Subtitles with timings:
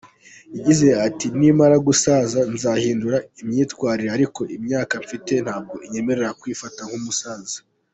[0.55, 7.57] Yagize ati “Nimara gusaza nzahindura imyitwarire ariko imyaka mfite ntabwo inyemerera kwifata nk’umusaza.